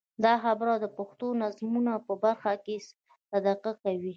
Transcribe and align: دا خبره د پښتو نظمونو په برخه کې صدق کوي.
دا 0.23 0.33
خبره 0.43 0.73
د 0.79 0.85
پښتو 0.97 1.27
نظمونو 1.41 1.93
په 2.07 2.13
برخه 2.23 2.53
کې 2.65 2.75
صدق 3.29 3.61
کوي. 3.83 4.09